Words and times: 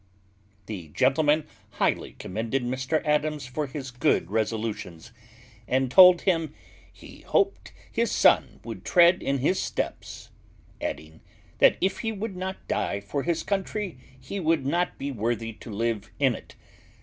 _The 0.65 0.87
gentleman 0.87 1.45
highly 1.73 2.13
commended 2.13 2.63
Mr 2.63 3.05
Adams 3.05 3.45
for 3.45 3.67
his 3.67 3.91
good 3.91 4.31
resolutions, 4.31 5.11
and 5.67 5.91
told 5.91 6.21
him, 6.21 6.55
"He 6.91 7.19
hoped 7.19 7.71
his 7.91 8.11
son 8.11 8.59
would 8.63 8.83
tread 8.83 9.21
in 9.21 9.37
his 9.37 9.61
steps;" 9.61 10.31
adding, 10.81 11.21
"that 11.59 11.77
if 11.81 11.99
he 11.99 12.11
would 12.11 12.35
not 12.35 12.67
die 12.67 12.99
for 12.99 13.21
his 13.21 13.43
country, 13.43 13.95
he 14.19 14.39
would 14.39 14.65
not 14.65 14.97
be 14.97 15.11
worthy 15.11 15.53
to 15.53 15.69
live 15.69 16.09
in 16.17 16.33
it. 16.33 16.55